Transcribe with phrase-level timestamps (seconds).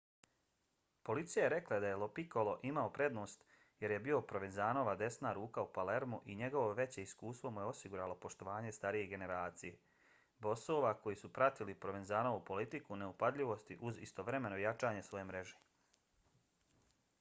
[1.07, 3.43] policija je rekla da je lo piccolo imao prednost
[3.83, 8.15] jer je bio provenzanova desna ruka u palermu i njegovo veće iskustvo mu je osiguralo
[8.25, 9.75] poštovanje starije generacije
[10.47, 15.63] bosova koji su pratili provenzanovu politiku neupadljivosti uz istovremeno jačanje svoje mreže